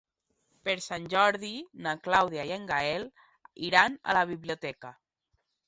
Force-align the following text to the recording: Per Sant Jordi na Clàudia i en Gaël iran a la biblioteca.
Per 0.67 0.73
Sant 0.85 1.05
Jordi 1.13 1.51
na 1.87 1.93
Clàudia 2.09 2.47
i 2.51 2.55
en 2.57 2.67
Gaël 2.73 3.07
iran 3.71 4.01
a 4.15 4.19
la 4.21 4.27
biblioteca. 4.35 4.95